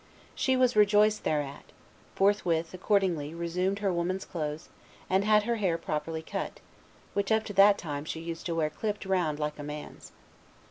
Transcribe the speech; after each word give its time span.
She 0.33 0.57
was 0.57 0.75
rejoiced 0.75 1.25
thereat; 1.25 1.63
forthwith, 2.15 2.73
accordingly, 2.73 3.35
resumed 3.35 3.77
her 3.85 3.93
woman's 3.93 4.25
clothes, 4.25 4.69
and 5.11 5.23
had 5.23 5.43
her 5.43 5.57
hair 5.57 5.77
properly 5.77 6.23
cut, 6.23 6.59
which 7.13 7.31
up 7.31 7.43
to 7.43 7.53
that 7.53 7.77
time 7.77 8.05
she 8.05 8.19
used 8.19 8.47
to 8.47 8.55
wear 8.55 8.71
clipped 8.71 9.05
round 9.05 9.37
like 9.37 9.59
a 9.59 9.63
man's. 9.63 10.11